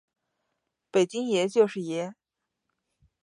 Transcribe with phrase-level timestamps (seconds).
[0.89, 2.15] 北京爷，就是爷！